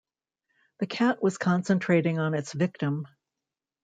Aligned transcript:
The 0.79 0.87
cat 0.87 1.21
was 1.21 1.37
concentrating 1.37 2.17
on 2.17 2.33
its 2.33 2.53
victim. 2.53 3.05